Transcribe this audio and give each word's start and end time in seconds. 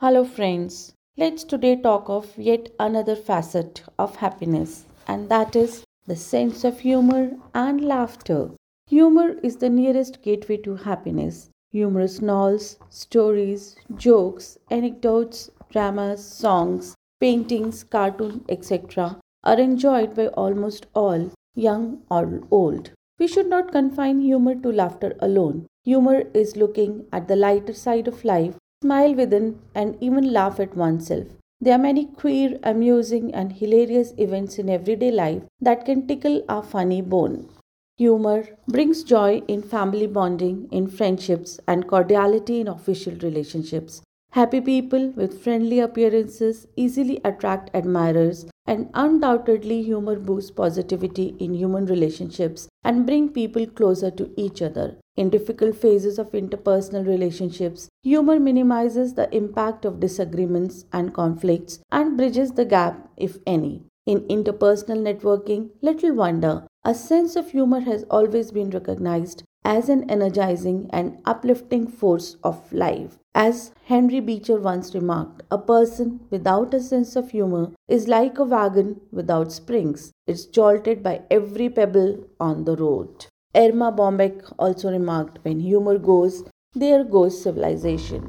Hello, 0.00 0.22
friends. 0.22 0.94
Let's 1.16 1.42
today 1.42 1.74
talk 1.74 2.08
of 2.08 2.38
yet 2.38 2.68
another 2.78 3.16
facet 3.16 3.82
of 3.98 4.14
happiness, 4.14 4.84
and 5.08 5.28
that 5.28 5.56
is 5.56 5.82
the 6.06 6.14
sense 6.14 6.62
of 6.62 6.78
humor 6.78 7.32
and 7.52 7.80
laughter. 7.80 8.52
Humor 8.86 9.30
is 9.42 9.56
the 9.56 9.68
nearest 9.68 10.22
gateway 10.22 10.58
to 10.58 10.76
happiness. 10.76 11.50
Humorous 11.72 12.22
novels, 12.22 12.78
stories, 12.90 13.74
jokes, 13.96 14.56
anecdotes, 14.70 15.50
dramas, 15.68 16.24
songs, 16.24 16.94
paintings, 17.18 17.82
cartoons, 17.82 18.42
etc., 18.48 19.18
are 19.42 19.58
enjoyed 19.58 20.14
by 20.14 20.28
almost 20.28 20.86
all, 20.94 21.32
young 21.56 22.02
or 22.08 22.44
old. 22.52 22.92
We 23.18 23.26
should 23.26 23.48
not 23.48 23.72
confine 23.72 24.20
humor 24.20 24.54
to 24.54 24.70
laughter 24.70 25.16
alone. 25.18 25.66
Humor 25.82 26.22
is 26.34 26.54
looking 26.54 27.06
at 27.12 27.26
the 27.26 27.34
lighter 27.34 27.72
side 27.72 28.06
of 28.06 28.24
life, 28.24 28.54
smile 28.82 29.14
within, 29.14 29.58
and 29.74 29.96
even 30.00 30.32
laugh 30.32 30.60
at 30.60 30.76
oneself. 30.76 31.26
There 31.60 31.74
are 31.74 31.78
many 31.78 32.04
queer, 32.06 32.58
amusing, 32.62 33.34
and 33.34 33.52
hilarious 33.52 34.12
events 34.16 34.58
in 34.58 34.68
everyday 34.70 35.10
life 35.10 35.42
that 35.60 35.84
can 35.84 36.06
tickle 36.06 36.44
our 36.48 36.62
funny 36.62 37.02
bone. 37.02 37.48
Humor 37.96 38.44
brings 38.68 39.02
joy 39.02 39.42
in 39.48 39.62
family 39.62 40.06
bonding, 40.06 40.68
in 40.70 40.86
friendships, 40.86 41.58
and 41.66 41.88
cordiality 41.88 42.60
in 42.60 42.68
official 42.68 43.14
relationships. 43.14 44.02
Happy 44.30 44.60
people 44.60 45.08
with 45.16 45.42
friendly 45.42 45.80
appearances 45.80 46.68
easily 46.76 47.20
attract 47.24 47.70
admirers, 47.74 48.46
and 48.68 48.90
undoubtedly, 48.92 49.82
humor 49.82 50.16
boosts 50.16 50.50
positivity 50.50 51.34
in 51.40 51.54
human 51.54 51.86
relationships 51.86 52.68
and 52.84 53.06
bring 53.06 53.30
people 53.30 53.66
closer 53.66 54.10
to 54.10 54.30
each 54.36 54.60
other. 54.60 54.96
In 55.16 55.30
difficult 55.30 55.74
phases 55.74 56.18
of 56.18 56.32
interpersonal 56.32 57.06
relationships, 57.06 57.88
humor 58.02 58.38
minimizes 58.38 59.14
the 59.14 59.34
impact 59.34 59.86
of 59.86 60.00
disagreements 60.00 60.84
and 60.92 61.14
conflicts 61.14 61.80
and 61.90 62.18
bridges 62.18 62.52
the 62.52 62.66
gap, 62.66 63.08
if 63.16 63.38
any. 63.46 63.84
In 64.04 64.20
interpersonal 64.28 65.02
networking, 65.02 65.70
little 65.80 66.14
wonder, 66.14 66.66
a 66.84 66.94
sense 66.94 67.36
of 67.36 67.50
humor 67.50 67.80
has 67.80 68.04
always 68.10 68.52
been 68.52 68.68
recognized 68.70 69.44
as 69.72 69.88
an 69.94 70.02
energizing 70.10 70.78
and 70.98 71.20
uplifting 71.32 71.86
force 71.86 72.28
of 72.42 72.72
life. 72.72 73.18
As 73.34 73.72
Henry 73.84 74.20
Beecher 74.28 74.58
once 74.58 74.94
remarked, 74.94 75.42
a 75.50 75.58
person 75.58 76.20
without 76.30 76.72
a 76.72 76.80
sense 76.80 77.16
of 77.16 77.30
humor 77.30 77.72
is 77.86 78.08
like 78.08 78.38
a 78.38 78.44
wagon 78.44 79.00
without 79.12 79.52
springs. 79.52 80.10
It's 80.26 80.46
jolted 80.46 81.02
by 81.02 81.20
every 81.30 81.68
pebble 81.68 82.24
on 82.40 82.64
the 82.64 82.76
road. 82.76 83.26
Erma 83.54 83.92
Bombeck 83.92 84.52
also 84.58 84.90
remarked, 84.90 85.38
when 85.44 85.60
humor 85.60 85.98
goes, 85.98 86.44
there 86.74 87.04
goes 87.04 87.42
civilization. 87.42 88.28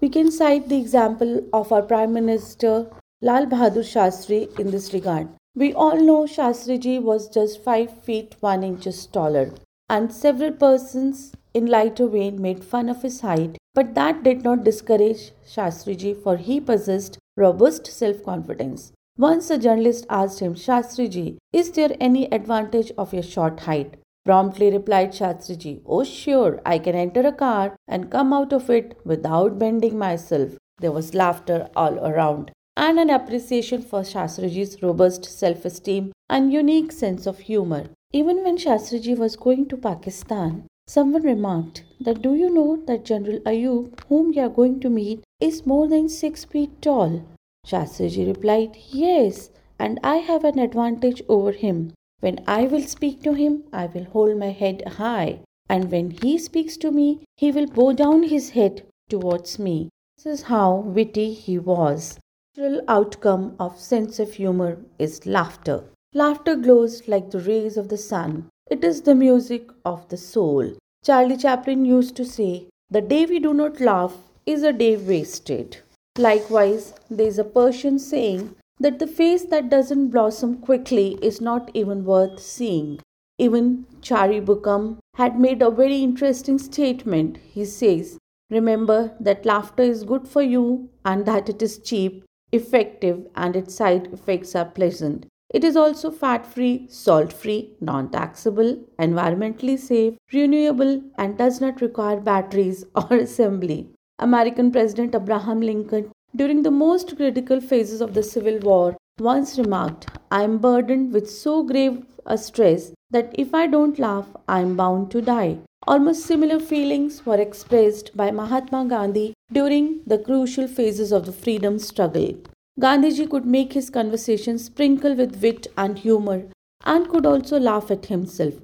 We 0.00 0.10
can 0.10 0.30
cite 0.30 0.68
the 0.68 0.78
example 0.78 1.42
of 1.54 1.72
our 1.72 1.82
Prime 1.82 2.12
Minister 2.12 2.86
Lal 3.22 3.46
Bahadur 3.46 3.86
Shastri 3.94 4.58
in 4.60 4.70
this 4.70 4.92
regard. 4.92 5.28
We 5.54 5.72
all 5.72 5.96
know 5.96 6.24
Shastriji 6.24 7.00
was 7.00 7.30
just 7.30 7.64
5 7.64 8.02
feet 8.02 8.36
1 8.40 8.62
inches 8.62 9.06
taller, 9.06 9.52
and 9.88 10.12
several 10.12 10.52
persons 10.52 11.32
in 11.54 11.66
lighter 11.66 12.06
vein 12.08 12.40
made 12.40 12.64
fun 12.64 12.88
of 12.88 13.02
his 13.02 13.20
height, 13.20 13.56
but 13.74 13.94
that 13.94 14.22
did 14.22 14.42
not 14.42 14.64
discourage 14.64 15.32
Shastriji 15.46 16.14
for 16.22 16.36
he 16.36 16.60
possessed 16.60 17.18
robust 17.36 17.86
self 17.86 18.22
confidence. 18.24 18.92
Once 19.18 19.48
a 19.50 19.58
journalist 19.58 20.06
asked 20.10 20.40
him, 20.40 20.54
Shastriji, 20.54 21.36
is 21.52 21.70
there 21.70 21.96
any 22.00 22.26
advantage 22.32 22.92
of 22.98 23.14
your 23.14 23.22
short 23.22 23.60
height? 23.60 23.96
Promptly 24.26 24.70
replied 24.70 25.12
Shastriji, 25.12 25.80
Oh, 25.86 26.04
sure, 26.04 26.60
I 26.66 26.78
can 26.78 26.94
enter 26.94 27.20
a 27.20 27.32
car 27.32 27.76
and 27.86 28.10
come 28.10 28.32
out 28.32 28.52
of 28.52 28.68
it 28.68 28.98
without 29.04 29.58
bending 29.58 29.96
myself. 29.96 30.58
There 30.78 30.92
was 30.92 31.14
laughter 31.14 31.68
all 31.74 31.98
around 32.00 32.50
and 32.76 32.98
an 32.98 33.08
appreciation 33.08 33.80
for 33.80 34.00
Shastriji's 34.00 34.82
robust 34.82 35.24
self 35.24 35.64
esteem 35.64 36.12
and 36.28 36.52
unique 36.52 36.92
sense 36.92 37.26
of 37.26 37.38
humor. 37.38 37.86
Even 38.12 38.44
when 38.44 38.56
Shastriji 38.56 39.18
was 39.18 39.34
going 39.34 39.66
to 39.66 39.76
Pakistan, 39.76 40.66
someone 40.86 41.22
remarked 41.22 41.84
that 42.00 42.22
do 42.22 42.34
you 42.34 42.48
know 42.48 42.76
that 42.86 43.04
General 43.04 43.40
Ayub, 43.40 43.98
whom 44.08 44.32
you 44.32 44.42
are 44.42 44.48
going 44.48 44.78
to 44.80 44.88
meet, 44.88 45.24
is 45.40 45.66
more 45.66 45.88
than 45.88 46.08
six 46.08 46.44
feet 46.44 46.80
tall? 46.80 47.22
Shastriji 47.66 48.26
replied, 48.26 48.76
Yes, 48.90 49.50
and 49.78 49.98
I 50.04 50.18
have 50.18 50.44
an 50.44 50.58
advantage 50.60 51.20
over 51.28 51.50
him. 51.50 51.94
When 52.20 52.38
I 52.46 52.66
will 52.66 52.82
speak 52.82 53.22
to 53.24 53.34
him, 53.34 53.64
I 53.72 53.86
will 53.86 54.04
hold 54.04 54.38
my 54.38 54.50
head 54.50 54.86
high, 54.86 55.40
and 55.68 55.90
when 55.90 56.12
he 56.12 56.38
speaks 56.38 56.76
to 56.78 56.92
me, 56.92 57.24
he 57.36 57.50
will 57.50 57.66
bow 57.66 57.92
down 57.92 58.22
his 58.22 58.50
head 58.50 58.86
towards 59.08 59.58
me. 59.58 59.90
This 60.16 60.26
is 60.26 60.42
how 60.42 60.76
witty 60.76 61.34
he 61.34 61.58
was 61.58 62.18
The 62.54 62.62
natural 62.62 62.84
outcome 62.88 63.56
of 63.58 63.78
sense 63.80 64.18
of 64.20 64.34
humor 64.34 64.78
is 64.98 65.26
laughter. 65.26 65.84
Laughter 66.16 66.56
glows 66.56 67.06
like 67.06 67.30
the 67.30 67.40
rays 67.40 67.76
of 67.76 67.90
the 67.90 67.98
sun. 67.98 68.48
It 68.70 68.82
is 68.82 69.02
the 69.02 69.14
music 69.14 69.68
of 69.84 70.08
the 70.08 70.16
soul. 70.16 70.72
Charlie 71.04 71.36
Chaplin 71.36 71.84
used 71.84 72.16
to 72.16 72.24
say, 72.24 72.70
The 72.88 73.02
day 73.02 73.26
we 73.26 73.38
do 73.38 73.52
not 73.52 73.82
laugh 73.82 74.16
is 74.46 74.62
a 74.62 74.72
day 74.72 74.96
wasted. 74.96 75.82
Likewise, 76.16 76.94
there 77.10 77.26
is 77.26 77.38
a 77.38 77.44
Persian 77.44 77.98
saying 77.98 78.56
that 78.80 78.98
the 78.98 79.06
face 79.06 79.44
that 79.50 79.68
doesn't 79.68 80.08
blossom 80.08 80.56
quickly 80.56 81.18
is 81.20 81.42
not 81.42 81.70
even 81.74 82.06
worth 82.06 82.40
seeing. 82.40 82.98
Even 83.36 83.84
Charlie 84.00 84.40
Buckham 84.40 85.00
had 85.16 85.38
made 85.38 85.60
a 85.60 85.70
very 85.70 86.02
interesting 86.02 86.58
statement. 86.58 87.36
He 87.46 87.66
says, 87.66 88.16
Remember 88.48 89.14
that 89.20 89.44
laughter 89.44 89.82
is 89.82 90.02
good 90.02 90.26
for 90.26 90.40
you 90.40 90.88
and 91.04 91.26
that 91.26 91.50
it 91.50 91.60
is 91.60 91.76
cheap 91.76 92.24
effective, 92.52 93.26
and 93.34 93.54
its 93.54 93.74
side 93.74 94.06
effects 94.14 94.56
are 94.56 94.64
pleasant. 94.64 95.26
It 95.50 95.62
is 95.62 95.76
also 95.76 96.10
fat 96.10 96.44
free, 96.44 96.86
salt 96.88 97.32
free, 97.32 97.76
non 97.80 98.10
taxable, 98.10 98.78
environmentally 98.98 99.78
safe, 99.78 100.14
renewable, 100.32 101.02
and 101.16 101.38
does 101.38 101.60
not 101.60 101.80
require 101.80 102.20
batteries 102.20 102.84
or 102.94 103.16
assembly. 103.16 103.88
American 104.18 104.72
President 104.72 105.14
Abraham 105.14 105.60
Lincoln, 105.60 106.10
during 106.34 106.62
the 106.62 106.70
most 106.70 107.16
critical 107.16 107.60
phases 107.60 108.00
of 108.00 108.14
the 108.14 108.22
Civil 108.22 108.58
War, 108.58 108.96
once 109.20 109.56
remarked, 109.56 110.08
I 110.30 110.42
am 110.42 110.58
burdened 110.58 111.12
with 111.12 111.30
so 111.30 111.62
grave 111.62 112.04
a 112.26 112.36
stress 112.36 112.92
that 113.10 113.30
if 113.38 113.54
I 113.54 113.66
don't 113.66 113.98
laugh, 113.98 114.26
I 114.48 114.60
am 114.60 114.76
bound 114.76 115.10
to 115.12 115.22
die. 115.22 115.58
Almost 115.86 116.26
similar 116.26 116.58
feelings 116.58 117.24
were 117.24 117.40
expressed 117.40 118.16
by 118.16 118.30
Mahatma 118.32 118.84
Gandhi 118.86 119.32
during 119.52 120.00
the 120.06 120.18
crucial 120.18 120.66
phases 120.66 121.12
of 121.12 121.24
the 121.24 121.32
freedom 121.32 121.78
struggle. 121.78 122.34
Gandhiji 122.78 123.28
could 123.30 123.46
make 123.46 123.72
his 123.72 123.88
conversation 123.88 124.58
sprinkle 124.58 125.14
with 125.14 125.42
wit 125.42 125.66
and 125.78 125.98
humor 125.98 126.44
and 126.84 127.08
could 127.08 127.24
also 127.24 127.58
laugh 127.58 127.90
at 127.90 128.06
himself. 128.06 128.54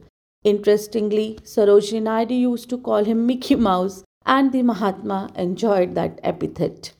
Interestingly, 0.44 1.38
Sarojini 1.44 2.02
Naidu 2.02 2.34
used 2.34 2.68
to 2.70 2.78
call 2.78 3.04
him 3.04 3.26
Mickey 3.26 3.54
Mouse, 3.54 4.04
and 4.26 4.52
the 4.52 4.62
Mahatma 4.62 5.30
enjoyed 5.34 5.94
that 5.94 6.20
epithet. 6.22 6.92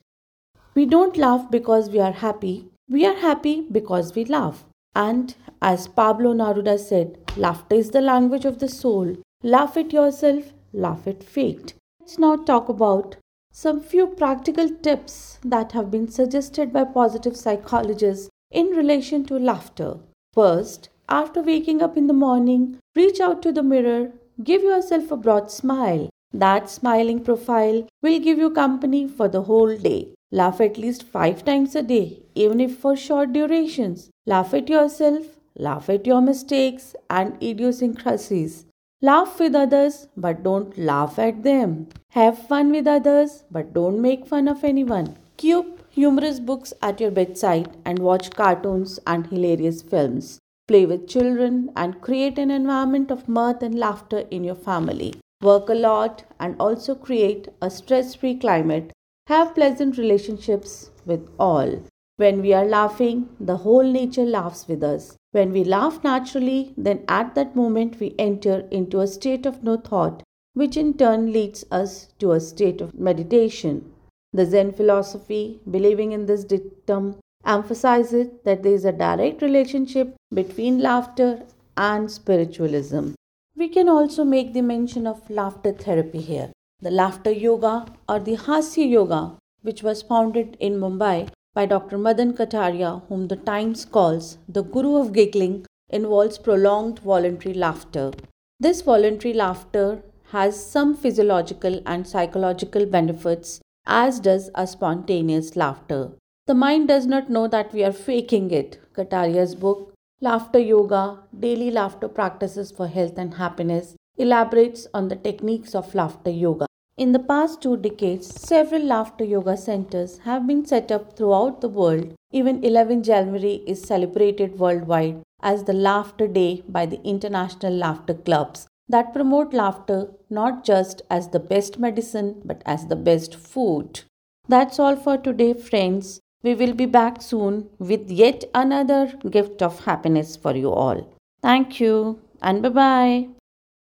We 0.74 0.86
don't 0.86 1.16
laugh 1.16 1.50
because 1.50 1.90
we 1.90 2.00
are 2.00 2.12
happy, 2.12 2.68
we 2.88 3.04
are 3.04 3.16
happy 3.16 3.66
because 3.70 4.14
we 4.14 4.24
laugh. 4.24 4.64
And 4.94 5.34
as 5.60 5.88
Pablo 5.88 6.34
Neruda 6.34 6.78
said, 6.78 7.18
laughter 7.36 7.76
is 7.76 7.90
the 7.90 8.00
language 8.00 8.44
of 8.44 8.58
the 8.58 8.68
soul. 8.68 9.16
Laugh 9.42 9.76
at 9.76 9.92
yourself, 9.92 10.52
laugh 10.72 11.06
at 11.06 11.22
fate. 11.22 11.74
Let's 12.00 12.18
now 12.18 12.36
talk 12.36 12.68
about 12.68 13.16
some 13.54 13.80
few 13.80 14.06
practical 14.06 14.68
tips 14.68 15.38
that 15.44 15.72
have 15.72 15.90
been 15.90 16.08
suggested 16.08 16.72
by 16.72 16.84
positive 16.84 17.36
psychologists 17.36 18.30
in 18.50 18.68
relation 18.68 19.24
to 19.26 19.38
laughter. 19.38 19.98
First, 20.32 20.88
after 21.08 21.42
waking 21.42 21.82
up 21.82 21.96
in 21.98 22.06
the 22.06 22.14
morning, 22.14 22.78
reach 22.96 23.20
out 23.20 23.42
to 23.42 23.52
the 23.52 23.62
mirror, 23.62 24.12
give 24.42 24.62
yourself 24.62 25.10
a 25.10 25.16
broad 25.16 25.50
smile. 25.50 26.08
That 26.32 26.70
smiling 26.70 27.22
profile 27.22 27.86
will 28.02 28.18
give 28.18 28.38
you 28.38 28.50
company 28.50 29.06
for 29.06 29.28
the 29.28 29.42
whole 29.42 29.76
day. 29.76 30.14
Laugh 30.30 30.62
at 30.62 30.78
least 30.78 31.02
five 31.02 31.44
times 31.44 31.76
a 31.76 31.82
day, 31.82 32.22
even 32.34 32.58
if 32.58 32.78
for 32.78 32.96
short 32.96 33.34
durations. 33.34 34.08
Laugh 34.24 34.54
at 34.54 34.70
yourself, 34.70 35.26
laugh 35.58 35.90
at 35.90 36.06
your 36.06 36.22
mistakes 36.22 36.94
and 37.10 37.36
idiosyncrasies. 37.42 38.64
Laugh 39.04 39.40
with 39.40 39.56
others, 39.56 40.06
but 40.16 40.44
don't 40.44 40.78
laugh 40.78 41.18
at 41.18 41.42
them. 41.42 41.88
Have 42.10 42.46
fun 42.46 42.70
with 42.70 42.86
others, 42.86 43.42
but 43.50 43.72
don't 43.74 44.00
make 44.00 44.28
fun 44.28 44.46
of 44.46 44.62
anyone. 44.62 45.16
Keep 45.38 45.90
humorous 45.90 46.38
books 46.38 46.72
at 46.80 47.00
your 47.00 47.10
bedside 47.10 47.76
and 47.84 47.98
watch 47.98 48.30
cartoons 48.30 49.00
and 49.04 49.26
hilarious 49.26 49.82
films. 49.82 50.38
Play 50.68 50.86
with 50.86 51.08
children 51.08 51.72
and 51.74 52.00
create 52.00 52.38
an 52.38 52.52
environment 52.52 53.10
of 53.10 53.28
mirth 53.28 53.60
and 53.60 53.76
laughter 53.76 54.20
in 54.30 54.44
your 54.44 54.54
family. 54.54 55.14
Work 55.40 55.68
a 55.68 55.74
lot 55.74 56.22
and 56.38 56.54
also 56.60 56.94
create 56.94 57.48
a 57.60 57.70
stress 57.70 58.14
free 58.14 58.36
climate. 58.38 58.92
Have 59.26 59.56
pleasant 59.56 59.98
relationships 59.98 60.90
with 61.04 61.28
all. 61.40 61.82
When 62.18 62.40
we 62.40 62.52
are 62.52 62.64
laughing, 62.64 63.30
the 63.40 63.56
whole 63.56 63.82
nature 63.82 64.24
laughs 64.24 64.68
with 64.68 64.84
us. 64.84 65.16
When 65.32 65.50
we 65.52 65.64
laugh 65.64 66.04
naturally, 66.04 66.74
then 66.76 67.04
at 67.08 67.34
that 67.34 67.56
moment 67.56 67.98
we 67.98 68.14
enter 68.18 68.68
into 68.70 69.00
a 69.00 69.06
state 69.06 69.46
of 69.46 69.62
no 69.62 69.78
thought, 69.78 70.22
which 70.52 70.76
in 70.76 70.92
turn 70.94 71.32
leads 71.32 71.64
us 71.70 72.08
to 72.18 72.32
a 72.32 72.40
state 72.40 72.82
of 72.82 72.98
meditation. 72.98 73.92
The 74.34 74.44
Zen 74.44 74.72
philosophy, 74.72 75.60
believing 75.70 76.12
in 76.12 76.26
this 76.26 76.44
dictum, 76.44 77.16
emphasizes 77.46 78.28
that 78.44 78.62
there 78.62 78.74
is 78.74 78.84
a 78.84 78.92
direct 78.92 79.40
relationship 79.40 80.14
between 80.32 80.80
laughter 80.80 81.42
and 81.78 82.10
spiritualism. 82.10 83.12
We 83.56 83.68
can 83.70 83.88
also 83.88 84.24
make 84.24 84.52
the 84.52 84.60
mention 84.60 85.06
of 85.06 85.28
laughter 85.30 85.72
therapy 85.72 86.20
here. 86.20 86.52
The 86.80 86.90
laughter 86.90 87.30
yoga 87.30 87.86
or 88.06 88.20
the 88.20 88.36
Hasya 88.36 88.88
yoga, 88.88 89.38
which 89.62 89.82
was 89.82 90.02
founded 90.02 90.58
in 90.60 90.78
Mumbai 90.78 91.30
by 91.54 91.66
Dr. 91.66 91.98
Madan 91.98 92.32
Kataria, 92.32 93.02
whom 93.08 93.28
the 93.28 93.36
Times 93.36 93.84
calls 93.84 94.38
the 94.48 94.62
guru 94.62 94.96
of 94.96 95.12
giggling, 95.12 95.66
involves 95.90 96.38
prolonged 96.38 97.00
voluntary 97.00 97.54
laughter. 97.54 98.12
This 98.58 98.80
voluntary 98.80 99.34
laughter 99.34 100.02
has 100.30 100.64
some 100.64 100.96
physiological 100.96 101.82
and 101.84 102.08
psychological 102.08 102.86
benefits, 102.86 103.60
as 103.86 104.18
does 104.20 104.50
a 104.54 104.66
spontaneous 104.66 105.54
laughter. 105.56 106.12
The 106.46 106.54
mind 106.54 106.88
does 106.88 107.06
not 107.06 107.28
know 107.28 107.48
that 107.48 107.72
we 107.72 107.84
are 107.84 107.92
faking 107.92 108.50
it. 108.50 108.80
Kataria's 108.94 109.54
book, 109.54 109.92
Laughter 110.20 110.58
Yoga 110.58 111.18
Daily 111.38 111.70
Laughter 111.70 112.08
Practices 112.08 112.70
for 112.70 112.88
Health 112.88 113.18
and 113.18 113.34
Happiness, 113.34 113.94
elaborates 114.16 114.86
on 114.94 115.08
the 115.08 115.16
techniques 115.16 115.74
of 115.74 115.94
laughter 115.94 116.30
yoga. 116.30 116.66
In 117.02 117.10
the 117.10 117.18
past 117.18 117.60
two 117.60 117.76
decades, 117.76 118.28
several 118.40 118.84
laughter 118.84 119.24
yoga 119.24 119.56
centers 119.56 120.18
have 120.18 120.46
been 120.46 120.64
set 120.64 120.92
up 120.92 121.16
throughout 121.16 121.60
the 121.60 121.68
world. 121.68 122.14
Even 122.30 122.62
11 122.62 123.02
January 123.02 123.54
is 123.66 123.82
celebrated 123.82 124.60
worldwide 124.60 125.20
as 125.40 125.64
the 125.64 125.72
Laughter 125.72 126.28
Day 126.28 126.62
by 126.68 126.86
the 126.86 127.02
International 127.02 127.72
Laughter 127.72 128.14
Clubs 128.14 128.68
that 128.88 129.12
promote 129.12 129.52
laughter 129.52 130.12
not 130.30 130.62
just 130.62 131.02
as 131.10 131.30
the 131.30 131.40
best 131.40 131.80
medicine 131.80 132.40
but 132.44 132.62
as 132.66 132.86
the 132.86 133.02
best 133.10 133.34
food. 133.34 134.02
That's 134.48 134.78
all 134.78 134.94
for 134.94 135.18
today, 135.18 135.54
friends. 135.54 136.20
We 136.44 136.54
will 136.54 136.72
be 136.72 136.86
back 136.86 137.20
soon 137.20 137.68
with 137.80 138.12
yet 138.12 138.44
another 138.54 139.12
gift 139.28 139.60
of 139.60 139.86
happiness 139.86 140.36
for 140.36 140.54
you 140.54 140.70
all. 140.70 141.04
Thank 141.42 141.80
you 141.80 142.20
and 142.40 142.62
bye 142.62 142.68
bye. 142.68 143.41